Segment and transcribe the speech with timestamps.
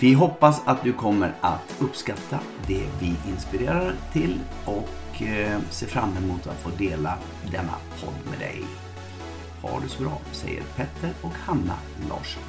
[0.00, 6.16] Vi hoppas att du kommer att uppskatta det vi inspirerar till och eh, ser fram
[6.16, 7.18] emot att få dela
[7.50, 8.62] denna podd med dig.
[9.62, 11.74] Ha det så bra, säger Petter och Hanna
[12.08, 12.42] Larsson.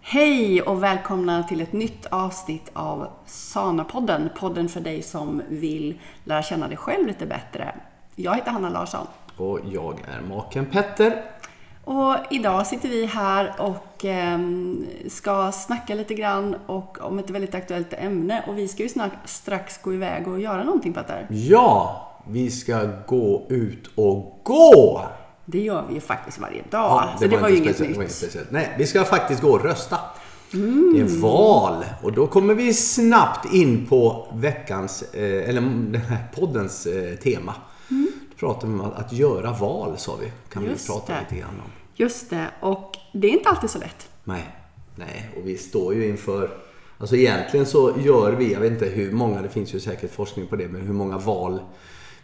[0.00, 4.30] Hej och välkomna till ett nytt avsnitt av Sana-podden.
[4.38, 7.74] Podden för dig som vill lära känna dig själv lite bättre.
[8.14, 9.06] Jag heter Hanna Larsson.
[9.36, 11.22] Och jag är maken Petter.
[11.86, 14.38] Och idag sitter vi här och eh,
[15.08, 18.44] ska snacka lite grann och om ett väldigt aktuellt ämne.
[18.46, 18.88] Och vi ska ju
[19.24, 21.26] strax gå iväg och göra någonting Petter.
[21.30, 25.02] Ja, vi ska gå ut och gå!
[25.44, 26.68] Det gör vi ju faktiskt varje dag.
[26.70, 28.10] Ja, det så det var, ju inget nytt.
[28.10, 28.50] Speciellt.
[28.50, 29.98] Nej, vi ska faktiskt gå och rösta.
[30.54, 30.92] Mm.
[30.94, 35.62] Det är val och då kommer vi snabbt in på veckans, eh, eller
[36.34, 37.54] poddens eh, tema.
[37.90, 38.08] Mm.
[38.38, 40.32] Då pratar vi om att göra val, sa vi.
[40.52, 41.20] Kan Just vi prata det.
[41.20, 41.70] lite grann om.
[41.94, 44.08] Just det, och det är inte alltid så lätt.
[44.24, 44.56] Nej,
[44.94, 46.50] nej, och vi står ju inför
[46.98, 50.46] Alltså egentligen så gör vi, jag vet inte hur många, det finns ju säkert forskning
[50.46, 51.60] på det, men hur många val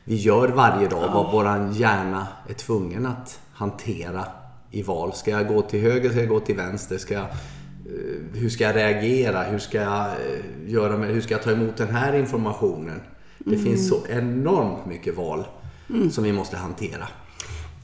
[0.04, 1.02] vi gör varje dag.
[1.02, 1.14] Ja.
[1.14, 4.24] Vad våran hjärna är tvungen att hantera
[4.70, 5.12] i val.
[5.12, 6.10] Ska jag gå till höger?
[6.10, 6.98] Ska jag gå till vänster?
[6.98, 9.42] Ska jag, eh, hur ska jag reagera?
[9.42, 13.00] Hur ska jag, eh, göra med, hur ska jag ta emot den här informationen?
[13.38, 13.64] Det mm.
[13.64, 15.44] finns så enormt mycket val
[15.92, 16.10] mm.
[16.10, 17.08] som vi måste hantera.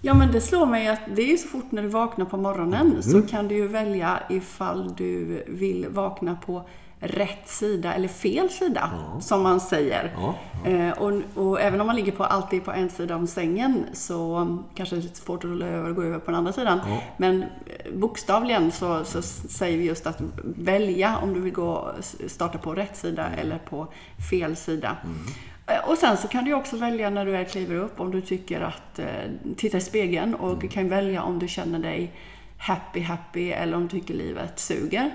[0.02, 2.36] Ja men det slår mig att det är ju så fort när du vaknar på
[2.36, 3.02] morgonen mm.
[3.02, 6.64] så kan du ju välja ifall du vill vakna på
[7.00, 9.20] rätt sida eller fel sida, ja.
[9.20, 10.12] som man säger.
[10.16, 10.70] Ja, ja.
[10.70, 14.58] Eh, och, och, även om man ligger på, alltid på en sida om sängen så
[14.74, 16.80] kanske det är lite svårt att rulla över och gå över på den andra sidan.
[17.16, 17.48] Men eh,
[17.94, 21.92] bokstavligen så, så, säger vi just att välja om du vill gå,
[22.26, 23.86] starta på rätt sida eller på
[24.30, 24.96] fel sida.
[25.04, 25.16] Mm.
[25.68, 28.20] Eh, och sen så kan du också välja när du väl kliver upp om du
[28.20, 29.00] tycker att,
[29.56, 30.68] titta i spegeln och mm.
[30.68, 32.12] kan välja om du känner dig
[32.58, 35.10] happy happy eller om du tycker livet suger.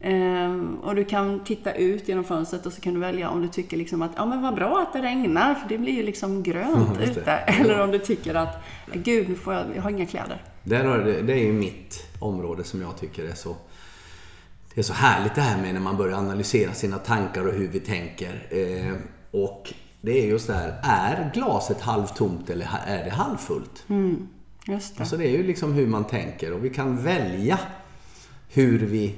[0.00, 0.78] Mm.
[0.78, 3.76] och du kan titta ut genom fönstret och så kan du välja om du tycker
[3.76, 6.96] liksom att ja men vad bra att det regnar för det blir ju liksom grönt
[6.96, 7.32] mm, ute.
[7.60, 10.42] Eller om du tycker att gud nu får jag, jag har inga kläder.
[10.62, 13.56] Det, är, det är ju mitt område som jag tycker är så
[14.74, 17.68] det är så härligt det här med när man börjar analysera sina tankar och hur
[17.68, 18.46] vi tänker.
[18.50, 18.94] Eh,
[19.30, 23.84] och det är just det här, är glaset halvtomt eller är det halvfullt?
[23.88, 24.28] Mm.
[24.66, 25.00] Just det.
[25.00, 27.58] Alltså det är ju liksom hur man tänker och vi kan välja
[28.48, 29.14] hur vi,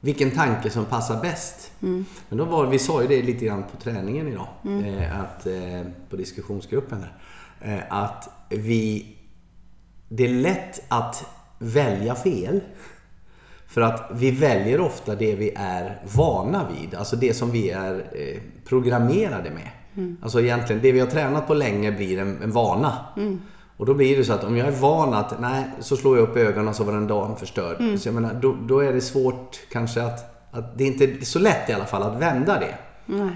[0.00, 1.72] vilken tanke som passar bäst.
[1.82, 2.04] Mm.
[2.28, 4.84] Men då var, vi sa ju det lite grann på träningen idag, mm.
[4.84, 7.16] eh, att, eh, på diskussionsgruppen där.
[7.60, 9.16] Eh, att vi,
[10.08, 11.24] det är lätt att
[11.58, 12.60] välja fel.
[13.68, 17.94] För att vi väljer ofta det vi är vana vid, alltså det som vi är
[17.94, 19.70] eh, programmerade med.
[19.96, 20.16] Mm.
[20.22, 22.92] Alltså egentligen, det vi har tränat på länge blir en, en vana.
[23.16, 23.40] Mm.
[23.76, 26.28] Och då blir det så att om jag är van att, nej, så slår jag
[26.28, 27.80] upp ögonen och så var den dagen förstörd.
[27.80, 27.98] Mm.
[27.98, 31.38] Så jag menar, då, då, är det svårt kanske att, att, det är inte så
[31.38, 32.74] lätt i alla fall att vända det.
[33.06, 33.30] Nej.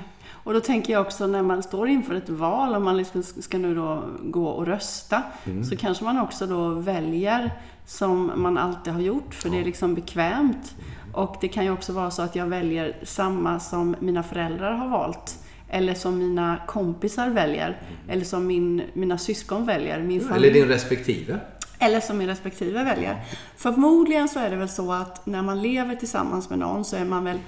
[0.45, 3.59] Och då tänker jag också när man står inför ett val och man liksom ska
[3.59, 5.23] nu då gå och rösta.
[5.45, 5.65] Mm.
[5.65, 9.55] Så kanske man också då väljer som man alltid har gjort, för ja.
[9.55, 10.75] det är liksom bekvämt.
[11.13, 14.89] Och det kan ju också vara så att jag väljer samma som mina föräldrar har
[14.89, 15.39] valt.
[15.71, 17.69] Eller som mina kompisar väljer.
[17.69, 18.11] Mm.
[18.11, 20.01] Eller som min, mina syskon väljer.
[20.01, 20.47] Min familj.
[20.47, 21.39] Eller din respektive.
[21.79, 23.11] Eller som min respektive väljer.
[23.11, 23.37] Ja.
[23.57, 27.05] Förmodligen så är det väl så att när man lever tillsammans med någon så är
[27.05, 27.39] man väl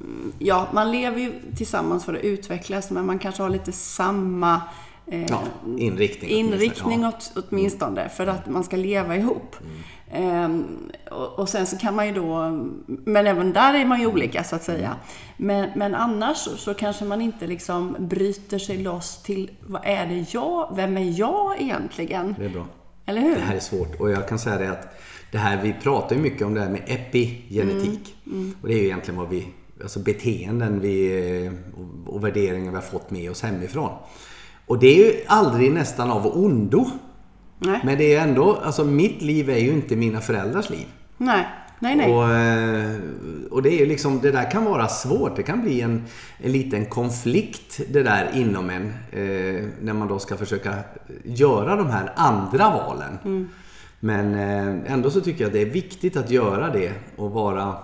[0.00, 4.60] mm, Ja, man lever ju tillsammans för att utvecklas men man kanske har lite samma
[5.06, 5.42] eh, ja,
[5.78, 9.56] inriktning, inriktning åt, åtminstone för att man ska leva ihop.
[9.60, 9.72] Mm.
[10.12, 10.90] Ehm,
[11.36, 12.50] och, sen så kan man ju då,
[12.86, 14.96] men även där är man ju olika så att säga.
[15.36, 20.34] Men, men annars så kanske man inte liksom bryter sig loss till vad är det
[20.34, 22.34] jag, vem är jag egentligen?
[22.38, 22.66] Det är bra.
[23.06, 23.34] Eller hur?
[23.34, 24.00] Det här är svårt.
[24.00, 24.98] Och jag kan säga det att
[25.32, 28.16] det här, vi pratar ju mycket om det här med epigenetik.
[28.26, 29.48] Mm, Och det är ju egentligen vad vi,
[29.82, 31.50] alltså beteenden vi,
[32.06, 33.90] och värderingar vi har fått med oss hemifrån.
[34.66, 36.86] Och det är ju aldrig nästan av ondo.
[37.64, 37.80] Nej.
[37.84, 40.86] Men det är ändå, alltså mitt liv är ju inte mina föräldrars liv.
[41.18, 41.46] Nej,
[41.78, 42.12] nej, nej.
[42.12, 42.96] Och, eh,
[43.50, 45.36] och det är ju liksom, det där kan vara svårt.
[45.36, 46.04] Det kan bli en,
[46.38, 48.86] en liten konflikt det där inom en.
[49.10, 50.74] Eh, när man då ska försöka
[51.24, 53.18] göra de här andra valen.
[53.24, 53.48] Mm.
[54.00, 57.76] Men eh, ändå så tycker jag att det är viktigt att göra det och vara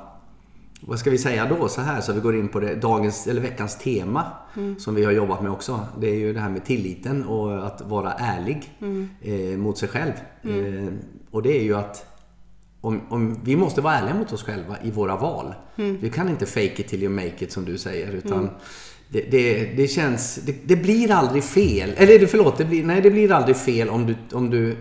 [0.89, 3.41] vad ska vi säga då så här så vi går in på det, dagens eller
[3.41, 4.25] veckans tema
[4.79, 5.87] som vi har jobbat med också.
[6.01, 8.73] Det är ju det här med tilliten och att vara ärlig
[9.23, 10.13] eh, mot sig själv.
[10.43, 10.93] Eh,
[11.31, 12.07] och det är ju att
[12.81, 15.55] om, om, vi måste vara ärliga mot oss själva i våra val.
[15.77, 18.13] Vi kan inte fake it till you make it som du säger.
[18.13, 18.51] Utan
[19.09, 20.35] det, det, det känns...
[20.35, 21.93] Det, det blir aldrig fel.
[21.97, 24.77] Eller förlåt, det blir, nej det blir aldrig fel om du, om du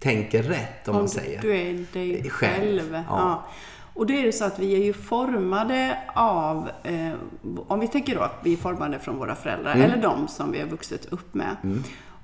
[0.00, 1.42] tänker rätt om, man säger.
[1.42, 2.92] Du är dig Själv, själv.
[2.92, 3.04] ja.
[3.08, 3.48] Ja.
[3.94, 7.12] Och då är det så att vi är ju formade av, eh,
[7.68, 9.90] om vi tänker då att vi är formade från våra föräldrar, Mm.
[9.90, 11.56] eller de som vi har vuxit upp med.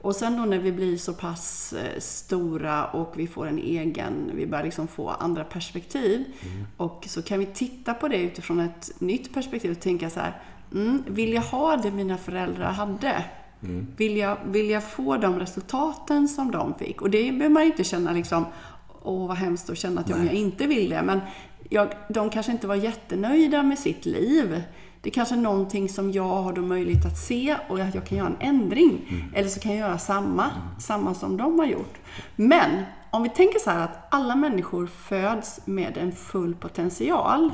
[0.01, 4.31] Och sen då när vi blir så pass eh, stora och vi får en egen,
[4.35, 6.25] vi börjar liksom få andra perspektiv.
[6.43, 6.67] Mm.
[6.77, 10.41] Och så kan vi titta på det utifrån ett nytt perspektiv och tänka så här,
[10.75, 13.25] mm, vill jag ha det mina föräldrar hade?
[13.63, 13.87] Mm.
[13.97, 17.03] Vill, jag, vill jag få de resultaten som de fick?
[17.03, 18.45] Och det behöver man inte känna liksom,
[19.03, 21.03] åh vad hemskt att känna att jag, jag inte vill det.
[21.03, 21.21] Men
[21.69, 24.63] jag, de kanske inte var jättenöjda med sitt liv.
[25.01, 28.07] Det är kanske är någonting som jag har då möjlighet att se och att jag
[28.07, 29.01] kan göra en ändring.
[29.35, 31.99] Eller så kan jag göra samma, samma som de har gjort.
[32.37, 37.53] Men om vi tänker så här att alla människor föds med en full potential.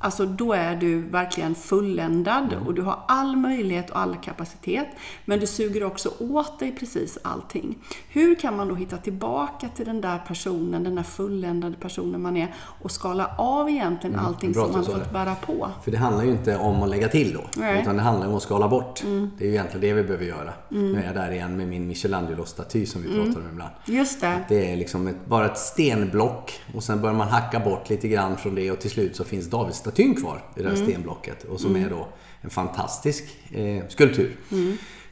[0.00, 4.86] Alltså då är du verkligen fulländad och du har all möjlighet och all kapacitet.
[5.24, 7.78] Men du suger också åt dig precis allting.
[8.08, 12.36] Hur kan man då hitta tillbaka till den där personen, den där fulländade personen man
[12.36, 15.70] är och skala av egentligen allting bra som man sa fått bära på?
[15.84, 17.40] För det handlar ju inte om att lägga till då.
[17.56, 17.70] Nej.
[17.70, 17.82] Mm.
[17.82, 19.02] Utan det handlar om att skala bort.
[19.38, 20.52] Det är ju egentligen det vi behöver göra.
[20.68, 23.70] Nu är jag där igen med min Michelangelo-staty som vi pratar om ibland.
[23.86, 24.40] Just det.
[24.48, 28.36] Det är liksom ett, bara ett stenblock och sen börjar man hacka bort lite grann
[28.36, 29.50] från det och till slut så finns
[29.88, 31.44] Davidsstatyn kvar i det här stenblocket.
[31.44, 32.08] Och som är då
[32.40, 34.36] en fantastisk eh, skulptur.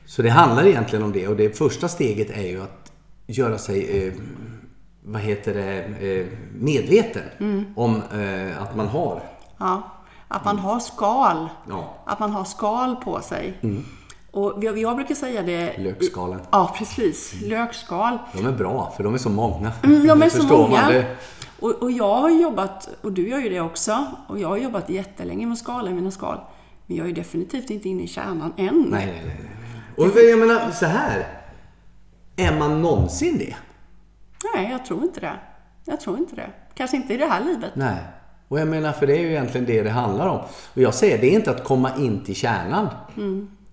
[0.06, 2.93] Så det handlar egentligen om det och det första steget är ju att
[3.26, 4.12] göra sig eh,
[5.02, 6.26] vad heter det, eh,
[6.61, 7.23] medveten
[7.76, 9.23] om eh, att man har
[9.58, 9.93] Ja.
[10.28, 11.49] Att man har skal.
[11.69, 11.94] Ja.
[12.06, 13.58] Att man har skal på sig.
[14.31, 15.78] Och jag, brukar säga det...
[15.78, 16.40] lökskalen.
[16.50, 17.34] Ja, precis.
[17.43, 18.19] Lökskal.
[18.32, 19.73] De är bra för de är så många.
[19.82, 20.82] Mm, de är så många.
[20.82, 20.93] man.
[20.93, 21.17] Det,
[21.60, 24.90] Och, och jag har jobbat, och du gör ju det också, och jag har jobbat
[24.90, 26.40] jättelänge med skal i mina skal.
[26.86, 28.86] Men jag är definitivt inte inne i kärnan än.
[28.90, 30.06] nej, nej, nej, nej.
[30.06, 31.26] Och jag menar så här.
[32.36, 33.56] Är man någonsin det?
[34.54, 35.36] Nej, jag tror inte det.
[35.84, 36.50] Jag tror inte det.
[36.74, 37.70] Kanske inte i det här livet.
[37.74, 37.96] Nej.
[38.48, 40.40] Och jag menar, för det är ju egentligen det det handlar om.
[40.74, 42.88] Och jag säger, det är inte att komma in till kärnan.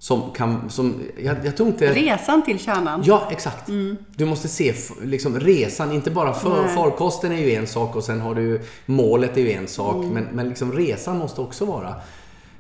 [0.04, 1.94] Som kan, som, jag, jag tror inte...
[1.94, 3.04] Resan till kärnan.
[3.06, 3.70] Ja, exakt.
[4.16, 4.74] Du måste se
[5.04, 9.38] liksom, resan, inte bara för, farkosten är ju en sak och sen har du målet
[9.38, 10.06] är ju en sak.
[10.12, 11.96] Men, men liksom resan måste också vara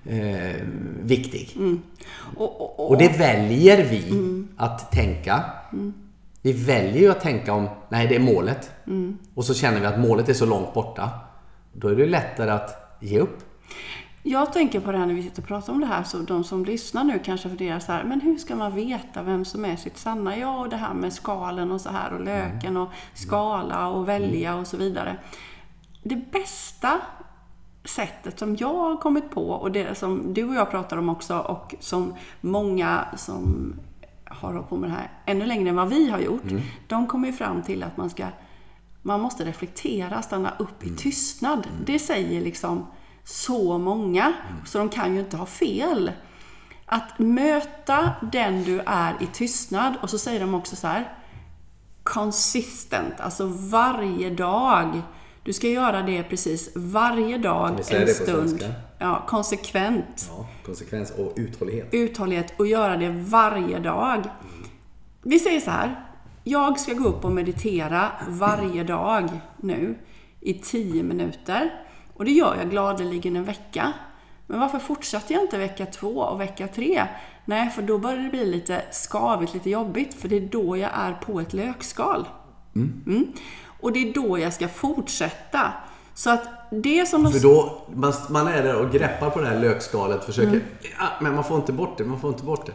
[0.05, 0.55] eh,
[1.01, 1.57] viktig.
[2.35, 4.03] Och, och, och, Och det väljer vi
[4.57, 5.43] att tänka.
[6.41, 8.69] Vi väljer ju att tänka om, nej det är målet.
[9.35, 11.09] Och så känner vi att målet är så långt borta.
[11.73, 13.39] Då är det lättare att ge upp.
[14.25, 16.43] Jag tänker på det här när vi sitter och pratar om det här, så de
[16.43, 19.75] som lyssnar nu kanske funderar så här, men hur ska man veta vem som är
[19.75, 20.59] sitt sanna jag?
[20.59, 24.67] Och det här med skalen och så här och löken och skala och välja och
[24.67, 25.17] så vidare.
[26.03, 27.01] Det bästa
[27.83, 31.37] sättet som jag har kommit på och det som du och jag pratar om också
[31.37, 33.73] och som många som
[34.25, 36.51] har hållit på med det här ännu längre än vad vi har gjort,
[36.87, 38.25] de kommer ju fram till att man ska
[39.05, 41.67] man måste reflektera, stanna upp i tystnad.
[41.85, 42.85] Det säger liksom
[43.23, 44.33] så många,
[44.65, 46.11] så de kan ju inte ha fel.
[46.85, 51.13] Att möta den du är i tystnad, och så säger de också så här,
[52.03, 55.01] consistent, alltså varje dag.
[55.43, 58.73] Du ska göra det precis varje dag, en stund.
[58.99, 61.87] Ja, konsekvent Ja, konsekvens och uthållighet.
[61.91, 64.23] uthållighet och göra det varje dag.
[65.21, 66.05] Vi säger så här.
[66.43, 69.97] Jag ska gå upp och meditera varje dag nu
[70.39, 71.82] i 10 minuter.
[72.13, 73.93] Och det gör jag gladeligen en vecka.
[74.47, 77.07] Men varför fortsätter jag inte vecka två och vecka tre?
[77.45, 80.13] Nej, för då börjar det bli lite skavigt, lite jobbigt.
[80.13, 82.27] För det är då jag är på ett lökskal.
[82.75, 83.27] Mm.
[83.81, 85.73] Och det är då jag ska fortsätta.
[86.13, 89.47] Så att det som de För då, man, man är där och greppar på det
[89.47, 90.61] här lökskalet, försöker,
[90.99, 92.73] ja, men man får inte bort det, man får inte bort det.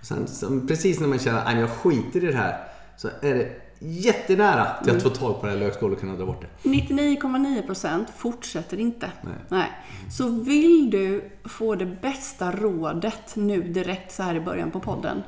[0.00, 2.58] Och sen, sen, precis när man känner att jag skiter i det här,
[2.96, 6.26] så är det jättenära till att få tag på det här lökskålet och kunna dra
[6.26, 6.68] bort det.
[6.68, 9.10] 99,9% fortsätter inte.
[9.48, 9.72] Nej.
[10.10, 15.22] Så vill du få det bästa rådet nu direkt så här i början på podden.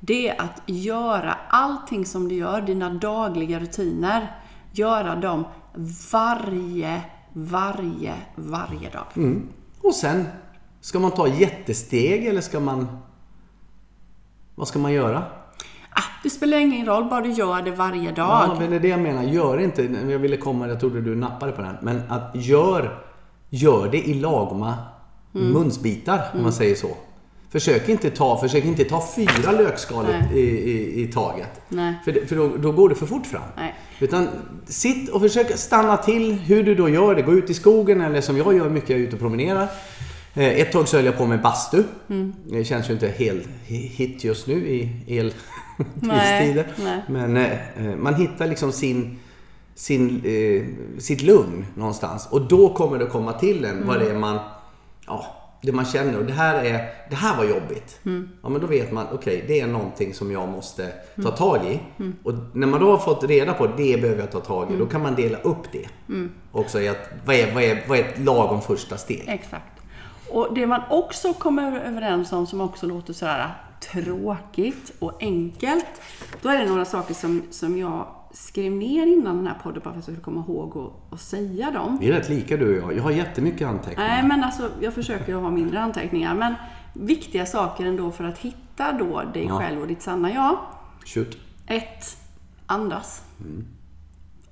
[0.00, 4.36] Det är att göra allting som du gör, dina dagliga rutiner.
[4.72, 5.44] Göra dem
[6.12, 9.06] varje, varje, varje dag.
[9.16, 9.48] Mm.
[9.80, 10.24] Och sen,
[10.80, 12.98] ska man ta jättesteg eller ska man...
[14.54, 15.24] Vad ska man göra?
[16.22, 18.48] Det spelar ingen roll, bara du gör det varje dag.
[18.48, 19.22] Ja, men det är det jag menar.
[19.22, 21.74] Gör inte, jag ville komma, jag trodde du nappade på den.
[21.82, 22.98] Men att gör,
[23.50, 24.74] gör det i lagoma
[25.34, 25.52] Mm.
[25.52, 26.88] munsbitar, om man säger så.
[27.50, 31.60] Försök inte ta, försök inte ta fyra lökskal i, i, i taget.
[31.68, 31.94] Nej.
[32.04, 33.42] För, det, för då, då går det för fort fram.
[33.56, 33.74] Nej.
[34.00, 34.28] Utan
[34.66, 37.22] sitt och försök stanna till hur du då gör det.
[37.22, 39.68] Gå ut i skogen eller som jag gör mycket, jag är ute och promenerar.
[40.34, 41.82] Eh, Ett tag så höll jag på med bastu.
[42.10, 42.32] Mm.
[42.48, 45.32] Det känns ju inte helt hit just nu i Nej,
[46.02, 46.66] elpristider.
[46.84, 47.02] nej.
[47.08, 49.18] Men eh, man hittar liksom sin,
[49.74, 52.28] sin, eh, sitt lugn någonstans.
[52.30, 54.38] Och då kommer det komma till en vad det är man,
[55.06, 55.26] ja,
[55.62, 56.18] det man känner.
[56.18, 58.00] Och det här, är, det här var jobbigt.
[58.42, 61.80] Ja, men då vet man, okej, det är någonting som jag måste ta tag i.
[62.24, 64.86] Och när man då har fått reda på det behöver jag ta tag i, då
[64.86, 65.88] kan man dela upp det.
[66.52, 69.24] Också i att, vad är, vad, är, vad är ett lagom första steg?
[69.26, 69.82] Exakt.
[70.30, 73.54] Och det man också kommer överens om som också låter sådär
[73.90, 75.86] tråkigt och enkelt.
[76.42, 79.90] Då är det några saker som, som jag skrev ner innan den här podden bara
[79.90, 81.98] för att jag skulle komma ihåg och, och säga dem.
[82.00, 82.98] Vi är rätt lika du och jag.
[82.98, 84.08] Jag har jättemycket anteckningar.
[84.08, 86.34] Nej, men alltså jag försöker ha mindre anteckningar.
[86.34, 86.54] Men
[86.94, 89.58] viktiga saker ändå för att hitta då dig Ja.
[89.58, 90.58] själv och ditt sanna jag.
[91.04, 91.36] Shoot.
[91.66, 92.16] Ett,
[92.66, 93.22] andas.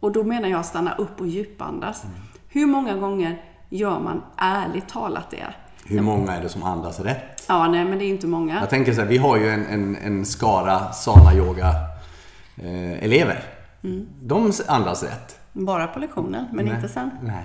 [0.00, 2.04] Och då menar jag stanna upp och djupandas.
[2.48, 5.46] Hur många gånger gör man ärligt talat det?
[5.86, 7.39] Hur många är det som andas rätt?
[7.50, 8.60] Ja, nej, men det är inte många.
[8.60, 11.68] Jag tänker så här, vi har ju en, en, en skara sana yoga
[12.56, 13.42] eh, elever.
[14.22, 15.40] De andas rätt.
[15.52, 17.10] Bara på lektionen, men inte sen.
[17.22, 17.44] Nej.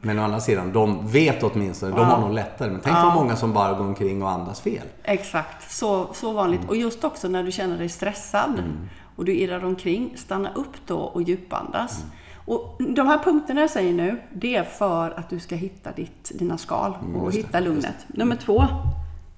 [0.00, 1.96] Men å andra sidan, de vet åtminstone.
[1.96, 2.70] De har nog lättare.
[2.70, 4.86] Men tänk vad många som bara går omkring och andas fel.
[5.02, 6.68] Exakt, så, så vanligt.
[6.68, 8.62] Och just också när du känner dig stressad
[9.16, 12.04] och du irrar omkring, stanna upp då och djupandas.
[12.44, 16.38] Och de här punkterna jag säger nu, det är för att du ska hitta ditt,
[16.38, 18.06] dina skal och hitta lugnet.
[18.06, 18.64] Nummer två,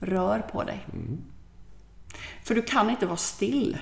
[0.00, 0.86] rör på dig.
[2.44, 3.78] För du kan inte vara still.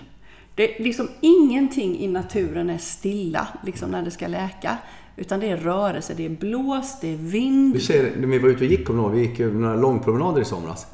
[0.55, 4.79] Det är liksom ingenting i naturen är stilla, liksom när det ska läka.
[5.17, 7.75] Utan det är rörelse, det är blås, det är vind.
[7.75, 8.91] Vi, ser, när vi var ute och gick?
[9.13, 10.87] Vi gick några långpromenader i somras.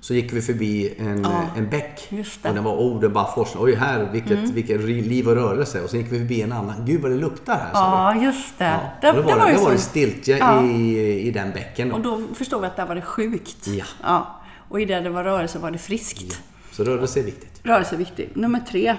[0.00, 2.08] Så gick vi förbi en, en bäck.
[2.44, 3.64] Och den var, oh, det bara forsade.
[3.64, 5.82] Oj, här, vilket, vilket liv och rörelse.
[5.82, 6.84] Och så gick vi förbi en annan.
[6.86, 8.20] Gud vad det luktar här, sa vi.
[8.20, 8.64] Ja, just det.
[8.64, 9.84] Ja, det, då var, det, då var det så.
[9.90, 10.64] stiltje Ja.
[10.64, 11.92] i, i den bäcken.
[11.92, 12.16] Och Då.
[12.16, 13.66] då förstod vi att där var det sjukt.
[14.02, 14.37] Ja.
[14.68, 16.40] Och i det det var rörelse var det friskt.
[16.72, 17.60] Så rörelse är viktigt.
[17.62, 18.36] Rörelse är viktigt.
[18.36, 18.96] Nummer tre.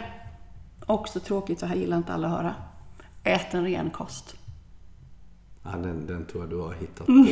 [0.85, 2.55] Också tråkigt, så här gillar inte alla att höra.
[3.23, 4.35] Ät en ren kost.
[5.63, 7.25] Ja, den, den tror jag du har hittat Mm.
[7.25, 7.31] på.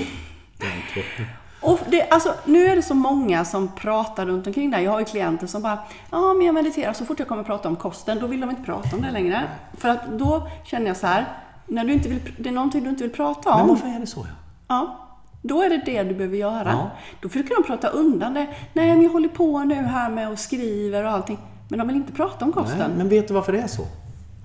[0.58, 1.28] Den tror jag.
[1.62, 4.84] Och det, alltså, nu är det så många som pratar runt omkring det här.
[4.84, 5.80] Jag har ju klienter som bara,
[6.12, 6.94] ja men jag mediterar.
[6.94, 9.12] Så fort jag kommer att prata om kosten, då vill de inte prata om det
[9.12, 9.44] längre.
[9.78, 11.26] För att då känner jag så här,
[11.66, 13.60] när du inte vill, det är någonting du inte vill prata om.
[13.60, 14.28] Men varför är det så?
[14.28, 14.34] Ja?
[14.68, 15.07] Ja,
[15.42, 16.72] då är det det du behöver göra.
[16.72, 16.92] Ja.
[17.22, 18.48] Då försöker de prata undan det.
[18.74, 21.40] Nej, men jag håller på nu här med och skriver och allting.
[21.70, 22.78] Men de vill inte prata om kosten.
[22.80, 23.88] Nej, men vet du varför det är så?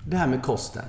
[0.07, 0.83] Det här med kosten.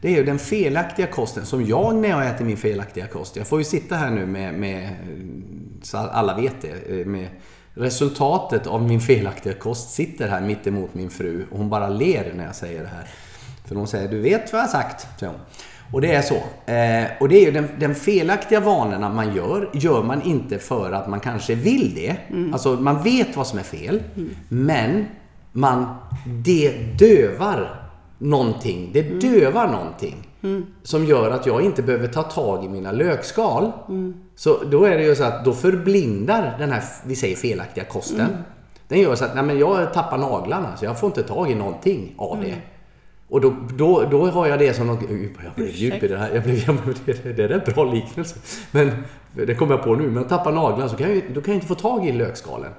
[0.00, 3.36] Det är ju den felaktiga kosten som jag när jag äter min felaktiga kost.
[3.36, 4.90] Jag får ju sitta här nu med, med
[5.82, 7.28] så alla vet det, eh, med
[7.74, 12.32] resultatet av min felaktiga kost sitter här mitt emot min fru och hon bara ler
[12.36, 13.08] när jag säger det här.
[13.64, 15.42] För hon säger, du vet vad jag har sagt, säger hon.
[15.92, 16.34] Och det är så.
[16.72, 20.92] Eh, och det är ju den, den felaktiga vanorna man gör, gör man inte för
[20.92, 22.16] att man kanske vill det.
[22.52, 24.02] Alltså man vet vad som är fel.
[24.48, 25.06] Men
[25.52, 25.86] man,
[26.44, 27.80] det dövar
[28.18, 28.90] någonting.
[28.92, 30.28] Det dövar någonting.
[30.82, 33.72] Som gör att jag inte behöver ta tag i mina lökskal.
[34.36, 38.26] Så då är det ju så att då förblindar den här, vi säger felaktiga kosten.
[38.88, 41.54] Den gör så att nej, men jag tappar naglarna så jag får inte tag i
[41.54, 42.54] någonting av det.
[43.32, 45.00] Och då, då, då har jag det som något...
[45.44, 46.30] Jag blev djup i det här.
[46.34, 48.36] Jag blev, jag, det, det är en bra liknelse.
[48.70, 50.04] Men det kommer jag på nu.
[50.04, 52.70] Men jag tappar naglarna så kan jag, då kan jag inte få tag i lökskalen.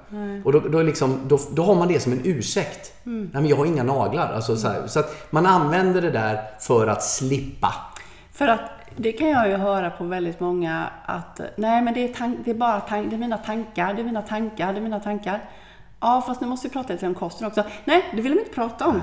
[0.43, 2.93] Och då, då, liksom, då, då har man det som en ursäkt.
[3.03, 4.33] Nej men jag har inga naglar.
[4.33, 7.73] Alltså, så, här, så att man använder det där för att slippa.
[8.33, 12.13] För att det kan jag ju höra på väldigt många att nej men det är,
[12.13, 14.83] tank, det är bara tank, det är mina tankar, det är mina tankar, det är
[14.83, 15.43] mina tankar.
[15.99, 17.63] Ja fast nu måste vi prata lite om kosten också.
[17.85, 19.01] Nej, det vill de inte prata om.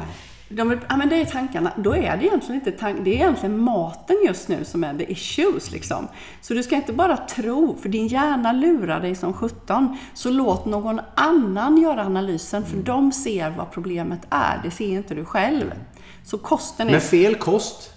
[0.53, 1.73] De vill, ja, men det är tankarna.
[1.77, 5.13] Då är det egentligen inte tank, Det är egentligen maten just nu som är the
[5.13, 5.71] issues.
[5.71, 6.09] Liksom.
[6.41, 9.97] Så du ska inte bara tro, för din hjärna lurar dig som 17.
[10.15, 14.61] Så låt någon annan göra analysen, för de ser vad problemet är.
[14.65, 15.73] Det ser inte du själv.
[16.25, 16.93] Så kosten är...
[16.93, 17.93] Men fel kost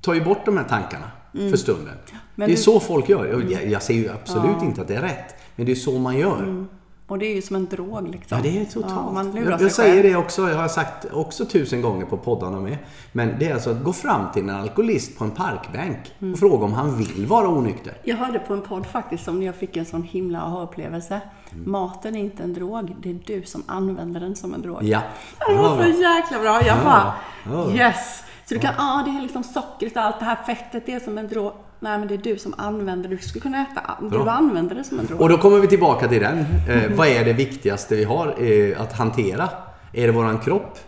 [0.00, 1.94] tar ju bort de här tankarna för stunden.
[2.34, 3.26] Men det är du- så folk gör.
[3.50, 5.34] Jag, jag säger ju absolut inte att det är rätt.
[5.56, 6.66] Men det är så man gör.
[7.10, 8.36] Och det är ju som en drog liksom.
[8.38, 8.92] Ja, det är totalt.
[9.06, 12.16] Ja, man lurar jag jag säger det också, jag har sagt också tusen gånger på
[12.16, 12.78] poddarna med.
[13.12, 16.32] Men det är alltså att gå fram till en alkoholist på en parkbänk Mm.
[16.32, 17.94] och fråga om han vill vara onykter.
[18.04, 21.20] Jag hörde på en podd faktiskt som jag fick en sån himla aha-upplevelse.
[21.52, 21.70] Mm.
[21.70, 24.82] Maten är inte en drog, det är du som använder den som en drog.
[24.82, 25.00] Ja.
[25.48, 26.62] Det var så jäkla bra.
[26.66, 27.12] Jag bara,
[27.52, 27.70] Ja.
[27.72, 28.22] yes!
[28.46, 30.92] Så du kan, ja ah, det är liksom sockret och allt det här fettet, det
[30.94, 31.52] är som en drog.
[31.82, 33.16] Nej men det är du som använder det.
[33.16, 34.30] Du skulle kunna äta, du Bra.
[34.30, 35.20] använder det som en drog.
[35.20, 36.38] Och då kommer vi tillbaka till den.
[36.68, 39.48] Eh, vad är det viktigaste vi har eh, att hantera?
[39.92, 40.78] Är det våran kropp?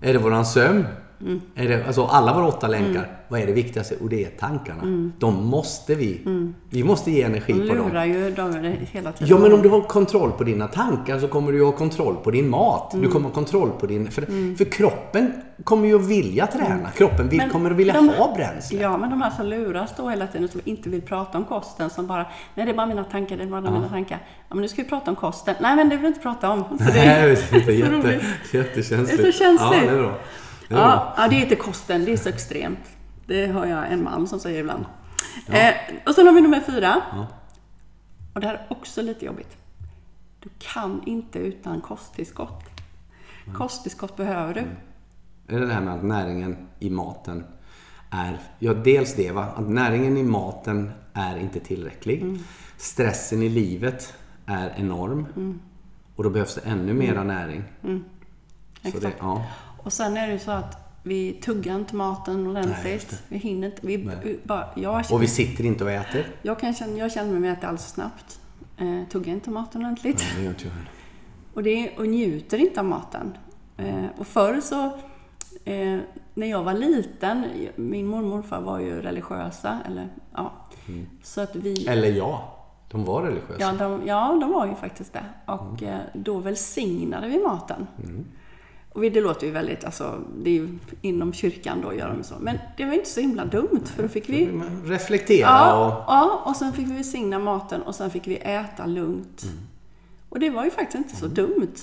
[0.00, 0.86] Är det våran sömn?
[1.20, 1.40] Mm.
[1.54, 3.10] Är det, alltså alla våra åtta länkar.
[3.28, 3.94] Vad är det viktigaste?
[4.00, 5.10] Och det är tankarna.
[5.18, 6.20] De måste vi.
[6.70, 7.76] Vi måste ge energi De på dem.
[7.76, 7.88] Mm.
[7.88, 9.28] lurar ju dem hela tiden.
[9.36, 12.30] Ja, men om du har kontroll på dina tankar så kommer du ha kontroll på
[12.30, 12.92] din mat.
[12.92, 13.06] Mm.
[13.06, 14.10] Du kommer ha kontroll på din...
[14.10, 15.32] För, för kroppen
[15.64, 16.90] kommer ju att vilja träna.
[16.90, 18.80] Kroppen vill, Men kommer att vilja de- ha bränsle.
[18.80, 21.90] Ja, men de här som luras då hela tiden, som inte vill prata om kosten,
[21.90, 24.18] som bara, nej det är bara mina tankar, det är bara mina tankar.
[24.48, 25.54] Ja, men nu ska vi prata om kosten.
[25.60, 26.64] Nej, men det vill vi inte prata om.
[26.78, 28.20] Så det Nej, det är jätte,
[28.52, 29.22] jättekänsligt.
[29.22, 29.82] Det är så känsligt.
[29.84, 30.18] Ja, det är bra.
[30.68, 30.74] Det.
[30.74, 32.78] Ja, ja, det är inte kosten, det är så extremt.
[33.26, 34.84] Det har jag en man som säger ibland.
[35.48, 35.74] Eh,
[36.06, 37.02] och sen har vi nummer fyra.
[37.12, 37.26] Ja.
[38.34, 39.56] Och det här är också lite jobbigt.
[40.40, 42.64] Du kan inte utan kosttillskott.
[43.54, 44.60] Kosttillskott behöver du.
[45.54, 47.44] Är det det här med att näringen i maten
[48.10, 48.38] är...
[48.58, 49.44] Ja, dels det va.
[49.56, 52.22] Att näringen i maten är inte tillräcklig.
[52.22, 52.38] Mm.
[52.76, 54.14] Stressen i livet
[54.46, 55.26] är enorm.
[56.16, 57.62] Och då behövs det ännu mera näring.
[57.62, 58.04] Så det, Mm.
[58.82, 59.16] Exakt.
[59.20, 59.44] ja.
[59.86, 63.10] Och sen är det ju så att vi tuggar inte maten Nej, ordentligt.
[63.10, 63.16] det.
[63.28, 63.86] Vi hinner inte.
[63.86, 64.16] Vi, Nej.
[64.24, 66.26] vi bara, jag, Och vi sitter inte och äter.
[66.42, 68.40] jag, kan känna, jag känner mig är alldeles snabbt.
[68.78, 70.16] Eh, tuggar inte maten ordentligt.
[70.18, 70.90] Nej, det gör inte jag heller.
[71.54, 73.38] Och, det, och njuter inte av maten.
[73.76, 74.84] Eh, och förr så,
[75.64, 75.98] eh,
[76.34, 77.44] när jag var liten,
[77.76, 79.78] min mormor och morfar var ju religiösa.
[79.86, 80.52] Eller, ja,
[81.22, 81.86] Så att vi...
[81.86, 82.56] Eller ja,
[82.90, 83.56] de var religiösa.
[83.60, 85.24] Ja de, ja, de var ju faktiskt det.
[85.46, 87.86] Och eh, då välsignade vi maten.
[88.96, 90.68] Och det låter ju väldigt, alltså, det är ju
[91.00, 92.34] inom kyrkan då gör de så.
[92.40, 94.50] Men det var inte så himla dumt, för då fick vi...
[94.84, 96.04] Reflektera Ja, och...
[96.06, 99.42] ja, och sen fick vi välsigna maten och sen fick vi äta lugnt.
[99.42, 99.56] Mm.
[100.28, 101.74] Och det var ju faktiskt inte så dumt.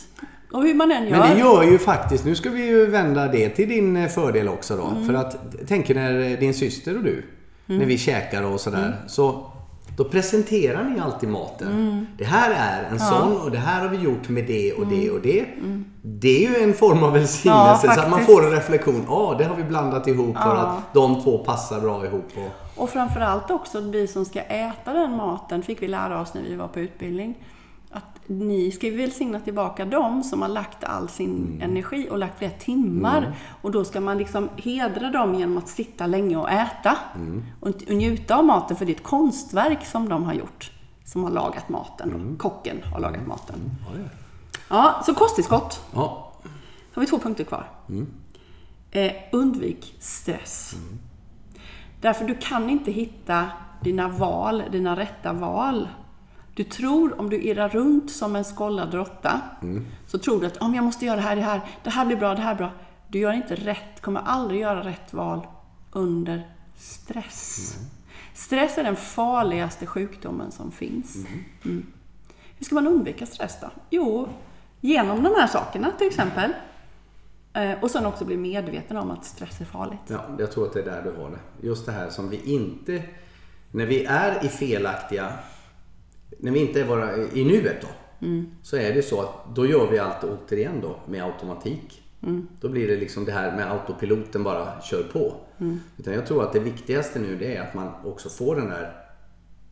[0.51, 1.19] Och hur man än gör.
[1.19, 4.47] Men det gör ju faktiskt, nu ska vi ju vända det till din eh, fördel
[4.47, 4.87] också då.
[4.87, 5.05] Mm.
[5.07, 7.25] För att, tänk när din syster och du,
[7.65, 8.87] när vi käkar och sådär.
[8.87, 9.07] Mm.
[9.07, 9.51] Så
[9.97, 12.07] då presenterar ni alltid maten.
[12.17, 15.11] Det här är en sån och det här har vi gjort med det och det
[15.11, 15.45] och det.
[16.01, 17.89] Det är ju en form av välsignelse Mm.
[17.89, 19.05] Ja, så att man får en reflektion.
[19.09, 22.29] Ja, det har vi blandat ihop för att de två passar bra ihop.
[22.35, 26.33] Och, Och framförallt också att vi som ska äta den maten, fick vi lära oss
[26.33, 27.35] när vi var på utbildning,
[28.27, 32.51] ni ska ju välsigna tillbaka dem som har lagt all sin energi och lagt flera
[32.51, 33.35] timmar.
[33.61, 36.97] Och då ska man liksom hedra dem genom att sitta länge och äta.
[37.59, 40.71] Och, och njuta av maten, för det är ett konstverk som de har gjort.
[41.05, 42.35] Som har lagat maten.
[42.37, 42.37] Då.
[42.49, 43.55] Kocken har lagat maten.
[43.81, 44.09] ja, ja.
[44.69, 45.81] Ja, så kosttillskott.
[45.93, 46.31] ja.
[46.93, 47.69] Då har vi två punkter kvar.
[48.91, 50.75] Eh, undvik stress.
[52.01, 53.47] Därför du kan inte hitta
[53.81, 55.89] dina val, dina rätta val.
[56.55, 59.41] Du tror, om du irrar runt som en skållad råtta,
[60.07, 62.17] så tror du att om jag måste göra det här, det här, det här blir
[62.17, 62.71] bra, det här är bra.
[63.07, 65.47] Du gör inte rätt, kommer aldrig göra rätt val
[65.91, 67.75] under stress.
[68.33, 71.15] Stress är den farligaste sjukdomen som finns.
[71.65, 71.85] Mm.
[72.57, 73.67] Hur ska man undvika stress då?
[73.89, 74.29] Jo,
[74.81, 76.53] genom de här sakerna till exempel.
[77.53, 79.99] Eh, Och sen också bli medveten om att stress är farligt.
[80.07, 81.67] Ja, jag tror att det är där du har det.
[81.67, 83.03] Just det här som vi inte...
[83.71, 85.33] När vi är i felaktiga...
[86.39, 87.87] När vi inte är våra, i nuet då.
[88.61, 92.03] Så är det så att då gör vi allt återigen då med automatik.
[92.61, 95.35] Då blir det liksom det här med autopiloten bara kör på.
[95.97, 98.93] Utan jag tror att det viktigaste nu det är att man också får den där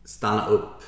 [0.04, 0.82] stanna upp.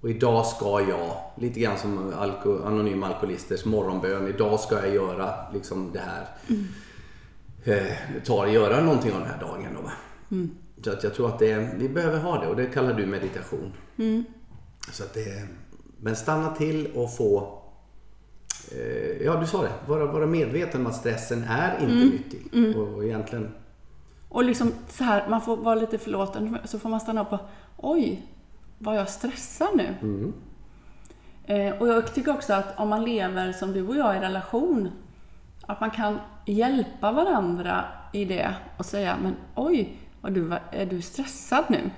[0.00, 4.28] Och idag ska jag, lite grann som alko, anonyma alkoholisters morgonbön.
[4.28, 6.28] Idag ska jag göra liksom det här
[7.64, 9.68] eh, och göra någonting av den här dagen.
[9.74, 9.90] Då.
[10.84, 13.72] Så att jag tror att det, vi behöver ha det och det kallar du meditation.
[14.92, 15.48] Så att det,
[16.00, 17.58] men stanna till och få,
[18.72, 22.76] eh, ja du sa det, vara, vara medveten om att stressen är inte nyttig.
[22.76, 23.54] Och, och egentligen,
[24.28, 27.40] Och liksom så här, man får vara lite förlåten, så får man stanna upp och
[27.76, 28.26] oj,
[28.78, 29.94] vad jag stressar nu.
[31.44, 34.90] Eh, och jag tycker också att om man lever som du och jag i relation,
[35.66, 41.02] Att man kan hjälpa varandra i det och säga, men oj, vad du, är du
[41.02, 41.90] stressad nu?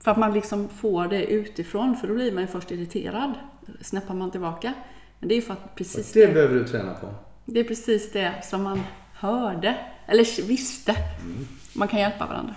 [0.00, 3.32] För att man liksom får det utifrån, för då blir man ju först irriterad.
[3.80, 4.74] Snäppar man tillbaka.
[5.18, 7.14] Men det är ju för att precis Det det, behöver du träna på.
[7.44, 8.80] det är precis det som man
[9.12, 10.96] hörde, eller visste.
[11.72, 12.54] Man kan hjälpa varandra.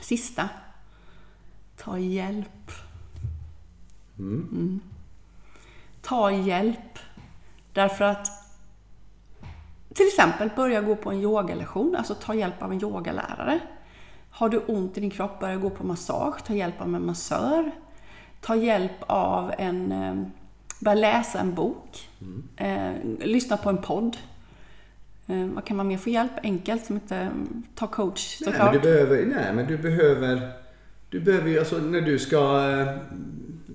[0.00, 0.48] Sista.
[1.76, 2.70] Ta hjälp.
[4.18, 4.80] Mm.
[6.02, 6.98] Ta hjälp.
[7.72, 8.28] Därför att
[9.94, 13.60] till exempel börja gå på en yogalektion, alltså ta hjälp av en yogalärare.
[14.34, 17.70] Har du ont i din kropp, börja gå på massage, ta hjälp av en massör.
[18.40, 19.92] Ta hjälp av en...
[19.92, 20.14] eh,
[20.80, 22.08] Börja läsa en bok.
[22.56, 22.90] Eh,
[23.20, 24.16] lyssna på en podd.
[25.26, 26.30] Eh, vad kan man mer få hjälp?
[26.42, 28.72] Enkelt, som inte mm, ta coach Nej, men såklart.
[28.72, 30.50] du behöver, nej, men du behöver...
[31.10, 32.36] Du behöver ju, alltså när du ska...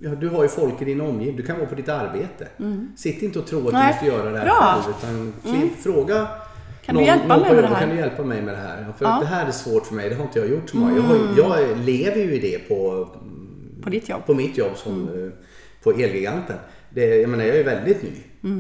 [0.02, 1.36] Ja, du har ju folk i din omgivning.
[1.36, 2.48] Du kan vara på ditt arbete.
[2.96, 3.82] Sitt inte och tro att Mm.
[3.82, 4.82] Nej, du måste göra det här bra.
[4.84, 4.96] själv.
[5.00, 6.28] Utan kliv, fråga
[6.88, 7.80] Kan du hjälpa mig med det här?
[7.80, 8.86] Kan du hjälpa mig med det här?
[8.98, 9.12] För Ja.
[9.12, 9.22] Mm.
[9.22, 10.10] det här är svårt för mig.
[10.10, 10.96] Det har inte jag gjort så många.
[10.96, 13.08] Jag, har, ju- jag lever ju i det på,
[13.84, 14.26] På ditt jobb.
[14.26, 15.32] på mitt jobb som eh,
[15.84, 16.56] på Elgiganten.
[16.90, 18.10] Det, jag menar, jag är väldigt ny.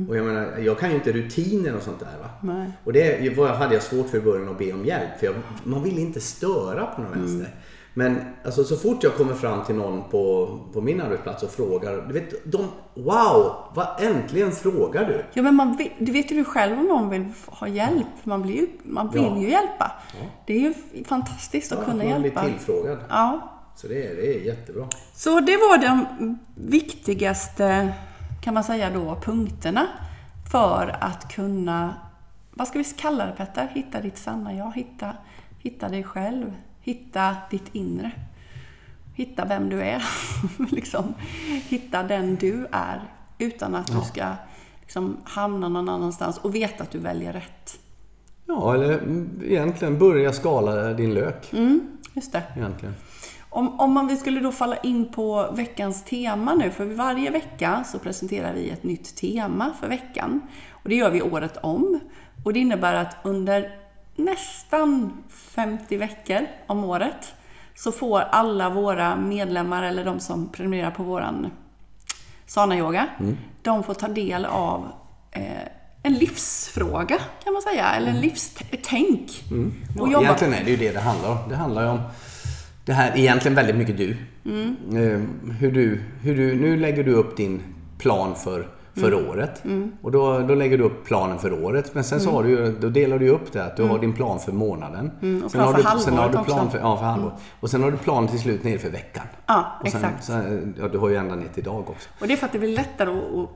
[0.10, 2.08] Och jag menar, jag kan ju inte rutiner och sånt där.
[2.22, 2.30] Va?
[2.42, 2.72] Nej.
[2.84, 5.20] Och det var- hade jag svårt för i början att be om hjälp.
[5.20, 7.56] För jag, man vill inte störa på någon vänster.
[7.98, 12.08] Men alltså, så fort jag kommer fram till någon på, på min arbetsplats och frågar.
[12.08, 13.54] Du vet, de, wow!
[13.74, 15.26] Vad äntligen frågar du?
[15.34, 18.06] Ja, men man vet, du vet ju själv om någon vill ha hjälp.
[18.24, 19.38] Man, blir ju, man vill Ja.
[19.38, 19.92] ju hjälpa.
[20.46, 20.74] Det är ju
[21.06, 22.42] fantastiskt att Ja, kunna man hjälpa.
[22.42, 22.98] blir tillfrågad.
[23.10, 23.40] Ja.
[23.76, 24.88] Så det är, det är jättebra.
[25.14, 26.06] Så det var de
[26.56, 27.94] viktigaste,
[28.44, 29.88] kan man säga då, punkterna
[30.52, 31.94] för att kunna,
[32.52, 33.68] vad ska vi kalla det Petter?
[33.74, 35.14] Hitta ditt sanna jag, hitta,
[35.60, 36.54] hitta dig själv,
[36.88, 38.12] hitta ditt inre.
[39.14, 40.04] Hitta vem du är.
[40.72, 41.14] liksom.
[41.68, 43.02] Hitta den du är.
[43.38, 44.32] Utan att du ska
[44.82, 47.80] liksom, hamna någon annanstans och veta att du väljer rätt.
[48.46, 49.02] Ja, eller
[49.44, 51.54] egentligen börja skala din lök.
[51.54, 52.44] Mm, just det.
[52.56, 52.96] Egentligen.
[53.50, 57.84] Om, om man, vi skulle då falla in på veckans tema nu, för varje vecka
[57.84, 60.42] så presenterar vi ett nytt tema för veckan.
[60.72, 62.00] Och det gör vi året om.
[62.44, 63.87] Och det innebär att under
[64.18, 67.34] nästan 50 veckor om året
[67.76, 71.52] så får alla våra medlemmar eller de som prenumererar på våran
[72.46, 73.08] Sana-yoga,
[73.62, 74.92] de får ta del av
[75.32, 75.44] eh,
[76.04, 79.44] en livsfråga kan man säga, eller en livstänk.
[80.00, 81.38] Och Ja, jobba- egentligen är det ju det det handlar om.
[81.50, 82.00] Det handlar ju om
[82.86, 84.18] det här, egentligen väldigt mycket du.
[84.46, 84.76] Mm.
[84.92, 86.56] Eh, Hur du, hur du.
[86.56, 87.62] Nu lägger du upp din
[87.98, 88.68] plan för,
[89.00, 89.30] för Mm.
[89.30, 89.64] året.
[90.02, 91.92] Och då, då lägger du upp planen för året.
[91.96, 93.66] Men sen så har du då delar du upp det.
[93.66, 95.12] Att du har din plan för månaden.
[95.22, 97.32] Mm, och sen har för du, sen har halvåret du plan för, ja, för halvår.
[97.60, 99.24] Och sen har du plan till slut ner för veckan.
[99.46, 100.24] Ja, och sen, exakt.
[100.24, 102.10] Sen, ja, du har ju ända ner till idag också.
[102.22, 103.50] Och det är för att det blir lättare att,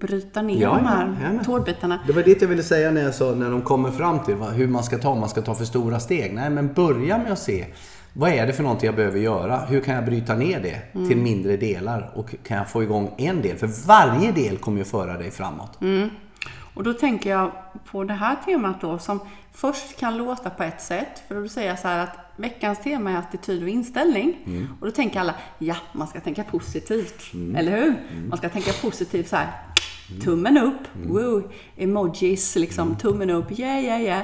[0.00, 1.44] bryta ner Ja, de ja, här jajamän.
[1.44, 1.98] tårtbitarna.
[2.06, 4.48] Det var det jag ville säga när jag sa när de kommer fram till vad,
[4.52, 6.34] hur man ska ta, man ska ta för stora steg.
[6.34, 7.66] Nej, men börja med att se
[8.12, 9.56] vad är det för någonting jag behöver göra?
[9.56, 12.10] Hur kan jag bryta ner det till mindre delar?
[12.14, 13.56] Och kan jag få igång en del?
[13.56, 15.78] För varje del kommer ju föra dig framåt.
[16.74, 17.52] Och då tänker jag
[17.90, 19.20] på det här temat då som
[19.52, 21.22] först kan låta på ett sätt.
[21.28, 24.36] För då säger jag så här att veckans tema är attityd och inställning.
[24.80, 27.22] Och då tänker alla, ja, man ska tänka positivt.
[27.56, 27.94] Eller hur?
[28.28, 29.48] Man ska tänka positivt så här.
[30.24, 34.22] Tummen upp, woo, emojis, liksom tummen upp, yeah, yeah, yeah.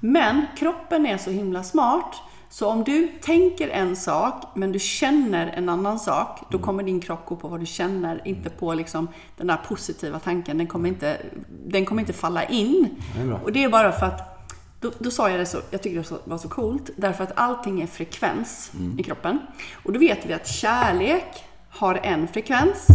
[0.00, 2.14] Men kroppen är så himla smart.
[2.52, 7.00] Så om du tänker en sak, men du känner en annan sak, då kommer din
[7.00, 10.58] kropp gå på vad du känner, inte på liksom den där positiva tanken.
[10.58, 11.20] Den kommer inte,
[11.66, 12.88] den kommer inte falla in.
[13.16, 13.32] Det.
[13.32, 14.48] Och det är bara för att,
[14.80, 17.80] då, då sa jag det så, jag tycker det var så coolt, därför att allting
[17.80, 19.38] är frekvens i kroppen.
[19.84, 22.86] Och då vet vi att kärlek har en frekvens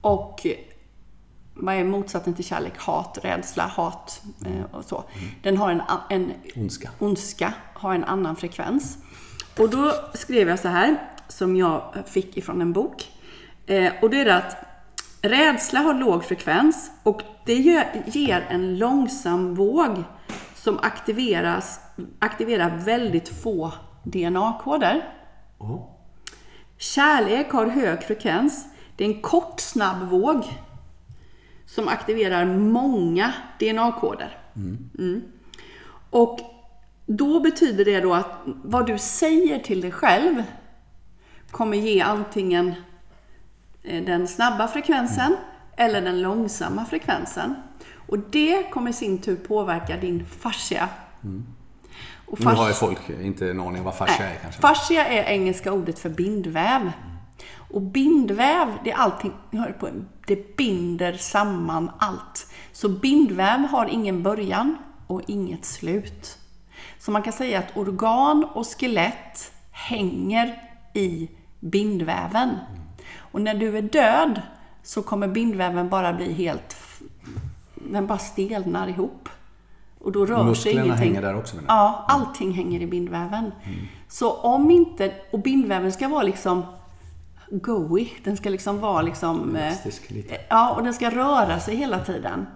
[0.00, 0.46] och
[1.54, 2.78] vad är motsatsen till kärlek?
[2.78, 5.04] Hat, rädsla, hat eh, och så.
[5.42, 6.90] Den har en, en Ondska.
[6.98, 7.54] ondska,
[7.84, 8.98] har en annan frekvens.
[9.58, 10.96] Och då skrev jag så här,
[11.28, 13.08] som jag fick ifrån en bok.
[13.66, 14.56] Eh, och det är att
[15.22, 17.54] rädsla har låg frekvens och det
[18.06, 20.04] ger, en långsam våg
[20.54, 21.80] som aktiveras,
[22.18, 25.08] aktiverar väldigt få DNA-koder.
[25.58, 25.90] Oh.
[26.78, 28.66] Kärlek har hög frekvens.
[28.96, 30.44] Det är en kort, snabb våg
[31.66, 34.38] som aktiverar många DNA-koder.
[34.56, 35.22] Mm.
[36.10, 36.53] Och
[37.06, 40.42] då betyder det då att vad du säger till dig själv
[41.50, 42.74] kommer ge antingen
[43.82, 45.36] eh, den snabba frekvensen
[45.76, 47.54] eller den långsamma frekvensen.
[48.08, 50.88] Och det kommer i sin tur påverka din fascia.
[52.26, 54.60] Och Nu har fascia- ju folk inte en aning om vad fascia är kanske.
[54.60, 56.92] Fascia är engelska ordet för bindväv.
[57.70, 59.88] Och bindväv, det är allting, hör på,
[60.26, 62.46] det binder samman allt.
[62.72, 66.38] Så bindväv har ingen början och inget slut.
[67.04, 70.62] Så man kan säga att organ och skelett hänger
[70.94, 72.50] i bindväven.
[73.18, 74.42] Och när du är död
[74.82, 76.76] så kommer bindväven bara bli helt...
[77.74, 79.28] Den bara stelnar ihop.
[79.98, 81.08] Och då rör sig Musklerna ingenting.
[81.08, 81.74] hänger där också menar?
[81.76, 83.52] Ja, allting hänger i bindväven.
[84.08, 85.14] Så om inte...
[85.30, 86.62] Och bindväven ska vara liksom
[87.50, 88.08] goey.
[88.24, 89.56] Den ska liksom vara liksom...
[89.56, 90.36] eh, Elastisk lite.
[90.48, 92.46] Ja, och den ska röra sig hela tiden.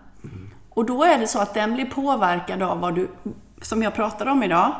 [0.70, 3.08] Och då är det så att den blir påverkad av vad du,
[3.62, 4.74] som jag pratade om idag,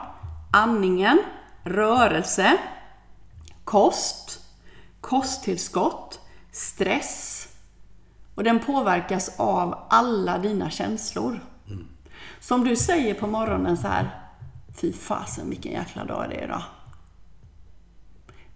[0.53, 1.19] andningen,
[1.63, 2.59] rörelse,
[3.65, 4.41] kost,
[5.01, 6.21] kosttillskott,
[6.53, 7.49] stress.
[8.35, 11.41] Och den påverkas av alla dina känslor.
[12.41, 14.11] Som du säger på morgonen så här,
[14.81, 16.63] fy fasen vilken jäkla dag är det idag.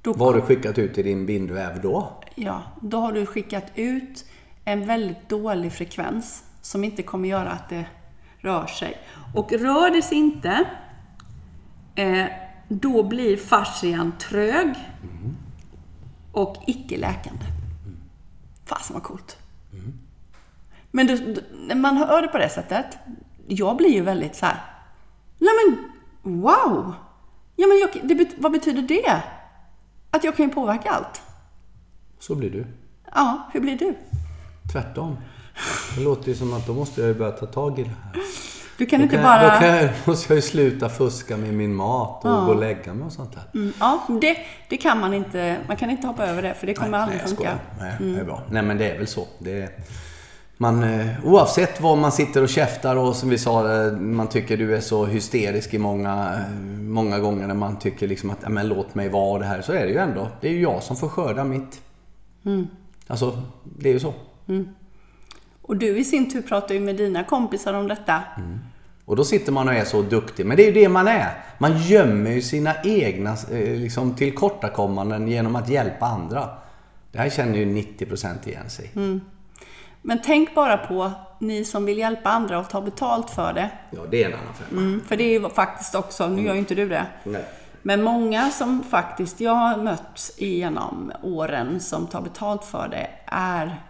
[0.03, 2.23] Då Vad har du skickat ut i din bindväv då?
[2.35, 4.25] Ja, då har du skickat ut
[4.65, 7.87] en väldigt dålig frekvens som inte kommer göra att det
[8.43, 8.99] rör sig.
[9.35, 10.65] Och rör det sig inte,
[11.95, 12.27] eh,
[12.69, 14.75] då blir fascian trög
[16.33, 17.45] och icke läkande.
[18.65, 19.37] Fasen vad coolt.
[20.91, 22.99] Men du, du, när man hör det på det sättet,
[23.47, 24.57] jag blir ju väldigt så här.
[25.39, 25.85] Nej men,
[26.41, 26.95] wow!
[27.57, 29.23] Ja, men jag, det, vad betyder det?
[30.11, 31.23] Att jag kan ju påverka allt.
[32.19, 32.67] Så blir du.
[33.15, 33.95] Ja, hur blir du?
[34.73, 35.17] Tvärtom.
[35.97, 38.23] Det låter ju som att då måste jag ju börja ta tag i det här.
[38.79, 39.61] Du kan Då, inte kan, bara...
[39.61, 43.07] då jag, måste jag ju sluta fuska med min mat och gå och lägga mig
[43.07, 43.43] och sånt där.
[43.61, 44.37] Mm, ja, det,
[44.69, 45.57] det kan man inte.
[45.69, 47.59] Man kan inte hoppa över det, för det kommer aldrig jag funka.
[47.81, 48.43] Nej, det är bra.
[48.51, 49.27] Nej, men det är väl så.
[49.39, 49.69] Det
[50.57, 54.57] man, eh, oavsett vad man sitter och käftar och som vi sa, eh, man tycker
[54.57, 58.49] du är så hysterisk i många, eh, många gånger när man tycker liksom att, "Ja,
[58.49, 59.63] men låt mig vara det här.
[59.63, 60.29] Så är det ju ändå.
[60.41, 61.81] Det är ju jag som får skörda mitt.
[63.07, 63.43] Alltså,
[63.79, 64.15] det är ju så.
[65.63, 68.23] Och du i sin tur pratar ju med dina kompisar om detta.
[69.05, 70.47] Och då sitter man och är så duktig.
[70.47, 71.45] Men det är ju det man är.
[71.59, 76.49] Man gömmer ju sina egna eh, liksom, tillkortakommanden genom att hjälpa andra.
[77.13, 78.91] Det här känner ju 90% igen sig.
[80.03, 83.71] Men tänk bara på ni som vill hjälpa andra och ta betalt för det.
[83.91, 84.81] Ja, det är en annan femma.
[84.81, 87.07] Mm, för det är ju faktiskt också, nu gör ju inte du det.
[87.25, 87.45] Nej.
[87.83, 93.83] Men många som faktiskt jag har mött genom åren som tar betalt för det är,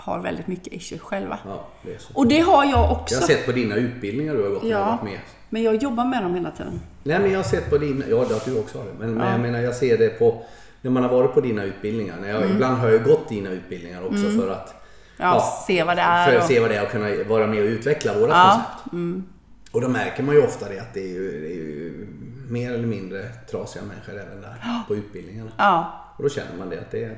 [0.00, 1.38] har väldigt mycket issues själva.
[1.46, 2.10] Ja, det.
[2.14, 3.14] Och det har jag också.
[3.14, 5.20] Jag har sett på dina utbildningar du har gått ja, varit med.
[5.48, 6.80] men jag jobbar med dem hela tiden.
[7.02, 8.04] Nej, men jag har sett på dina...
[8.08, 8.92] Ja, har du också har det.
[8.98, 10.42] Men, men jag menar, jag ser det på...
[10.80, 12.16] När man har varit på dina utbildningar.
[12.20, 14.74] När jag, Ibland har jag gått dina utbildningar också för att...
[15.16, 17.62] Ja, se vad det är För att se vad det är och kunna vara med
[17.62, 19.28] och utveckla våra Ja, koncept.
[19.72, 22.06] Och då märker man ju ofta det att det är ju, det är ju
[22.48, 24.56] mer eller mindre trasiga människor även där
[24.88, 25.50] på utbildningarna.
[25.56, 27.16] Ja, Och då känner man det att det är...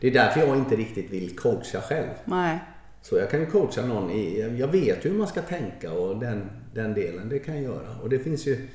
[0.00, 2.08] Det är därför jag inte riktigt vill coacha själv.
[2.24, 2.58] nej.
[3.02, 6.16] Så jag kan ju coacha någon i, jag vet ju hur man ska tänka och
[6.16, 7.96] den, den delen, det kan jag göra.
[8.02, 8.68] Och det finns ju,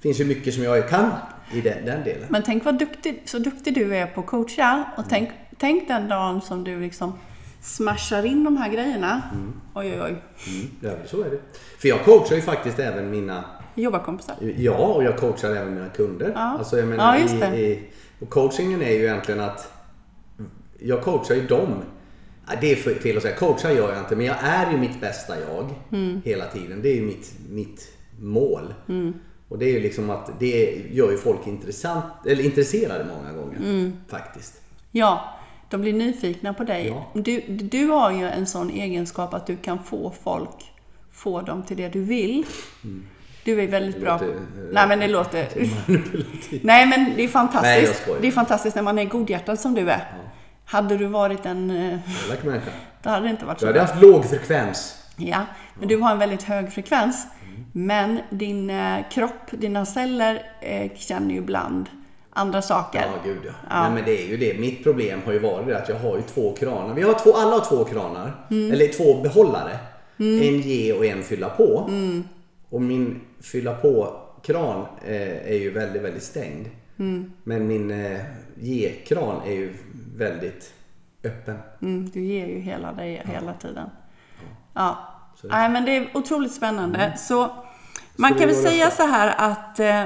[0.00, 1.10] finns ju mycket som jag kan
[1.52, 2.26] i den, den delen.
[2.28, 4.84] Men tänk vad duktig, så duktig du är på att coacha.
[4.96, 7.18] Och tänk, tänk den dagen som du liksom
[7.62, 9.22] smashar in de här grejerna.
[9.74, 10.08] Oj, oj, oj.
[10.08, 11.38] Mm, ja, så är det.
[11.78, 14.36] För jag coachar ju faktiskt även mina, Jobbarkompisar.
[14.56, 16.32] ja och jag coachar även mina kunder.
[16.34, 16.40] Ja.
[16.58, 17.54] Alltså jag menar, Ja.
[17.54, 17.82] I, i,
[18.20, 19.72] och coachingen är ju egentligen att
[20.80, 21.82] jag coachar ju dem.
[22.48, 25.00] Ja, Det är fel att säga, coachar gör jag inte men jag är ju mitt
[25.00, 26.22] bästa jag Mm.
[26.24, 26.82] hela tiden.
[26.82, 27.88] Det är ju mitt, mitt
[28.20, 28.74] mål.
[29.48, 33.56] Och det är ju liksom att det gör ju folk intressant, eller intresserade många gånger.
[33.56, 33.92] Mm.
[34.08, 34.60] Faktiskt.
[34.90, 35.34] Ja,
[35.70, 36.86] de blir nyfikna på dig.
[36.88, 37.10] Ja.
[37.14, 40.72] Du, du har ju en sån egenskap att du kan få folk,
[41.12, 42.44] få dem till det du vill.
[43.44, 44.12] Du är väldigt bra.
[44.12, 44.32] låter, eh,
[44.72, 45.48] Nej men det låter...
[46.64, 48.02] Nej men det är Nej, fantastiskt.
[48.02, 48.20] skojar.
[48.20, 50.12] det är fantastiskt när man är godhjärtad som du är.
[50.66, 51.70] Hade du varit en...
[51.70, 52.70] eh, Elak människa.
[53.02, 53.86] Då hade det inte varit Du så hade bra.
[53.88, 55.02] haft låg frekvens.
[55.16, 55.46] Ja,
[55.78, 57.26] men du har en väldigt hög frekvens.
[57.72, 61.86] Men din eh, kropp, dina celler eh, känner ju ibland
[62.30, 63.00] andra saker.
[63.00, 63.50] Ja, gud ja.
[63.70, 63.82] Ja.
[63.82, 64.58] Nej, men det är ju det.
[64.60, 66.94] Mitt problem har ju varit att jag har ju två kranar.
[66.94, 68.46] Vi har två, alla har två kranar.
[68.50, 68.72] Mm.
[68.72, 69.78] Eller två behållare.
[70.18, 71.84] En ge och en fylla på.
[71.88, 72.24] Mm.
[72.70, 74.86] Och min fylla på-kran
[75.46, 76.66] är ju väldigt, väldigt stängd.
[76.98, 77.32] Mm.
[77.44, 77.90] Men min
[78.60, 79.74] ge-kran är ju
[80.16, 80.72] väldigt
[81.24, 81.58] öppen.
[81.82, 83.90] Mm, du ger ju hela dig hela tiden.
[84.74, 84.98] Ja.
[85.40, 87.12] Så- Nej, men det är otroligt spännande.
[87.16, 87.50] Så
[88.16, 90.04] man kan väl säga så här att eh,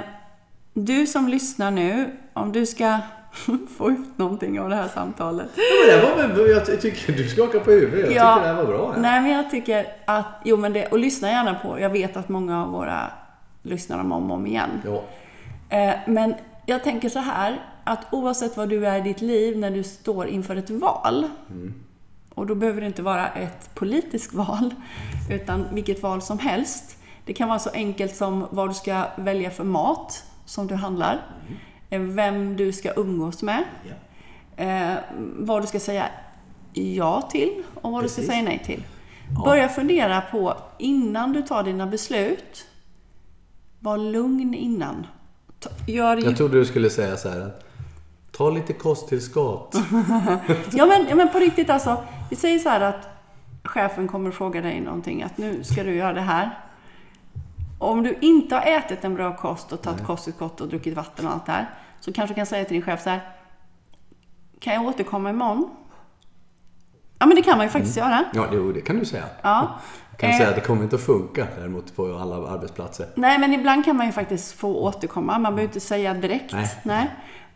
[0.75, 2.99] du som lyssnar nu, om du ska
[3.77, 5.47] få ut någonting av det här samtalet.
[5.57, 8.01] Ja, men det var, jag tycker du skakar på huvudet.
[8.01, 8.93] Jag tycker det här var bra.
[8.95, 9.01] Ja.
[9.01, 12.29] Nej, men jag tycker att, jo men det, och lyssna gärna på, jag vet att
[12.29, 13.11] många av våra
[13.63, 14.71] lyssnar om och om igen.
[14.85, 15.03] Ja.
[15.77, 16.35] Eh, Men
[16.67, 20.27] jag tänker så här, att oavsett vad du är i ditt liv när du står
[20.27, 21.29] inför ett val,
[22.35, 24.75] Och då behöver det inte vara ett politiskt val,
[25.31, 26.97] utan vilket val som helst.
[27.25, 31.23] Det kan vara så enkelt som vad du ska välja för mat som du handlar,
[31.91, 33.65] eh, vem du ska umgås med,
[34.57, 34.99] eh,
[35.39, 36.09] vad du ska säga
[36.73, 38.31] ja till och vad du ska Precis.
[38.31, 38.83] säga nej till.
[39.45, 42.67] Börja fundera på innan du tar dina beslut.
[43.79, 45.07] Var lugn innan.
[45.87, 47.41] Gör Jag trodde du skulle säga så här.
[47.41, 47.65] att,
[48.33, 49.75] Ta lite kosttillskott.
[50.73, 52.05] Ja men, ja men på riktigt alltså.
[52.31, 53.09] Vi säger så här att
[53.65, 55.23] chefen kommer fråga dig någonting.
[55.23, 56.59] Att nu ska du göra det här.
[57.79, 61.33] Om du inte har ätit en bra kost och tagit kosttillskott och druckit vatten och
[61.33, 61.71] allt det här.
[62.01, 63.21] Så kanske du kan säga till din chef så här.
[64.61, 65.71] Kan jag återkomma imorgon?
[67.19, 68.25] Ja men det kan man ju faktiskt göra.
[68.35, 69.25] Ja, jo, det kan du säga.
[69.43, 69.79] Ja.
[70.11, 73.07] Jag kan Eh, säga att det kommer inte att funka däremot på alla arbetsplatser.
[73.15, 75.33] Nej, men ibland kan man ju faktiskt få återkomma.
[75.39, 76.55] Man behöver inte säga direkt.
[76.83, 77.11] Nej.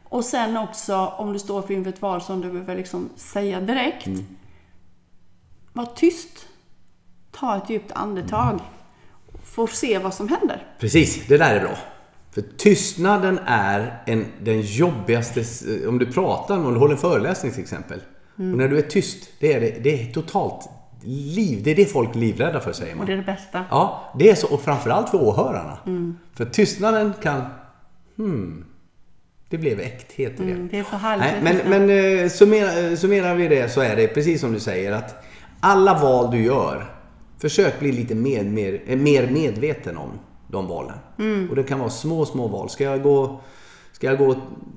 [0.04, 4.08] Och sen också om du står inför ett val som du behöver liksom säga direkt.
[5.72, 6.46] Var tyst.
[7.32, 8.60] Ta ett djupt andetag.
[9.44, 10.66] Får se vad som händer.
[10.78, 11.76] Precis, det där är bra.
[12.30, 15.44] För tystnaden är en, den jobbigaste...
[15.88, 18.00] Om du pratar, om du håller en föreläsning till exempel.
[18.38, 18.52] Mm.
[18.52, 20.68] Och när du är tyst, det är, det, det är totalt
[21.04, 21.62] liv.
[21.64, 23.06] Det är det folk är livrädda för, säger Och man.
[23.06, 23.64] det är det bästa.
[23.70, 24.54] Ja, det är så.
[24.54, 25.78] Och framförallt för åhörarna.
[25.86, 26.18] Mm.
[26.34, 27.42] För tystnaden kan...
[28.16, 28.64] Hmm,
[29.54, 30.50] det blev äkthet i det.
[30.50, 31.42] Mm, det är så härligt.
[31.42, 34.60] Nej, men, men eh, summerar, eh, summerar vi det så är det precis som du
[34.60, 35.24] säger att
[35.60, 36.86] alla val du gör,
[37.38, 40.10] försök bli lite mer, mer, eh, mer medveten om
[40.48, 40.96] de valen.
[41.18, 41.50] Mm.
[41.50, 42.70] Och det kan vara små, små val.
[42.70, 43.40] Ska jag gå,
[43.92, 44.34] ska jag gå,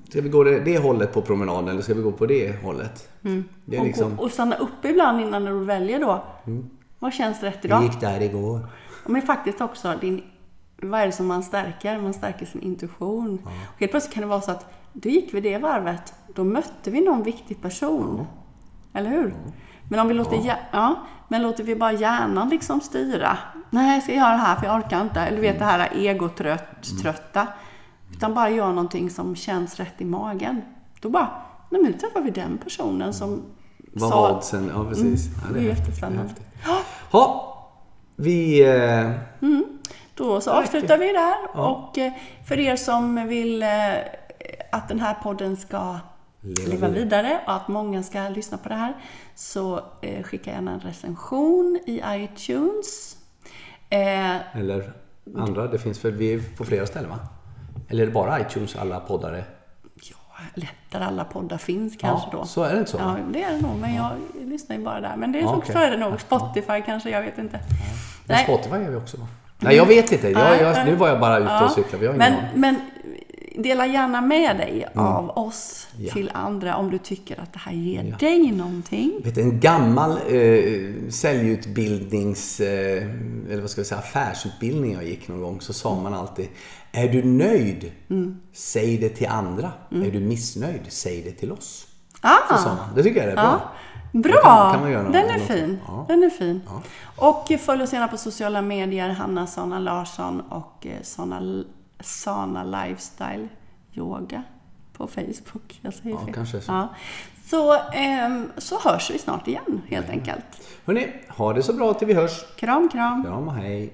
[0.10, 3.10] ska vi gå det, det hållet på promenaden eller ska vi gå på det hållet?
[3.66, 6.24] Det är och, liksom, och stanna upp ibland innan du väljer då.
[7.00, 7.84] Vad känns rätt vi idag?
[7.84, 8.60] gick där igår.
[9.06, 10.24] Men faktiskt också din...
[10.82, 12.00] Vad är det som man stärker?
[12.00, 13.40] Man stärker sin intuition.
[13.46, 16.14] Och helt plötsligt kan det vara så att då gick vi det varvet.
[16.36, 18.28] Då mötte vi någon viktig person.
[18.94, 19.34] Eller hur?
[19.90, 20.56] Men om vi låter, ja.
[20.72, 20.96] Ja,
[21.28, 23.38] men låter vi bara hjärnan liksom styra.
[23.70, 25.20] Nej, jag ska göra det här för jag orkar inte.
[25.20, 27.48] Eller du vet det här egotrött, trötta.
[28.12, 30.62] Utan bara gör någonting som känns rätt i magen.
[31.02, 31.30] Då bara,
[31.70, 33.42] nej men nu träffar vi den personen som
[33.94, 34.22] Vad sa...
[34.22, 34.72] var oddsen?
[34.76, 35.26] Ja, precis.
[35.26, 36.46] Ja, det är häftigt, det är häftigt.
[37.12, 37.54] Ha,
[38.16, 38.62] vi...
[38.62, 39.12] Eh,
[40.18, 41.62] Då så avslutar vi där.
[41.62, 42.12] Och eh,
[42.48, 43.70] för er som vill eh,
[44.72, 46.00] att den här podden ska
[46.42, 47.40] Leva leva vidare.
[47.48, 48.94] och att många ska lyssna på det här
[49.36, 53.18] så eh, skicka gärna en recension i iTunes.
[53.90, 54.94] Eller
[55.38, 57.20] andra, det finns väl vi är på flera ställen va?
[57.90, 59.46] Eller är det bara iTunes alla poddar är?
[60.10, 60.16] ja,
[60.54, 62.46] lätt där alla poddar finns kanske ja, då.
[62.46, 62.98] så är det inte så?
[62.98, 65.16] Ja, det är det nog, men jag lyssnar ju bara där.
[65.18, 65.74] Men det är Ja, så, okej.
[65.74, 66.22] så är det nog.
[66.22, 67.60] Spotify kanske, jag vet inte.
[68.26, 68.44] Men Nej.
[68.46, 69.28] Spotify är vi också va?
[69.60, 70.30] Nej, jag vet inte.
[70.30, 71.98] Jag, jag, nu var jag bara ute Ja, och cyklade.
[71.98, 72.60] Vi har ingen men, aning.
[72.62, 72.76] men
[73.64, 76.14] dela gärna med dig av oss Ja.
[76.14, 79.12] till andra om du tycker att det här ger dig någonting.
[79.24, 82.60] Vet, en gammal eh, säljutbildnings...
[82.60, 83.04] Eh,
[83.52, 84.00] eller vad ska jag säga?
[84.00, 85.62] Affärsutbildning jag gick någon gång.
[85.62, 86.48] Så sa man alltid
[86.92, 87.92] Är du nöjd?
[88.10, 88.38] Mm.
[88.54, 89.72] Säg det till andra.
[89.92, 90.82] Är du missnöjd?
[90.88, 91.88] Säg det till oss.
[92.22, 92.96] Ah, Så sa man.
[92.96, 93.44] Det tycker jag är bra.
[93.44, 93.72] ja.
[94.22, 94.42] Bra!
[94.42, 95.80] kan- kan man göra Den är fin.
[95.88, 96.06] ja.
[96.08, 96.62] Den är fin.
[97.16, 101.64] Och följ oss gärna på sociala medier, Hanna Sana Larsson och eh, Sana,
[102.00, 103.48] Sana Lifestyle
[103.94, 104.44] Yoga
[104.94, 105.80] på Facebook.
[105.82, 106.34] Jag säger Ja, fel.
[106.34, 106.72] kanske så.
[106.72, 106.88] Ja.
[107.46, 110.46] Så, ehm, så hörs vi snart igen helt enkelt.
[110.86, 112.56] Hörrni, ha det så bra till vi hörs.
[112.56, 113.24] Kram, kram!
[113.24, 113.94] Kram och hej.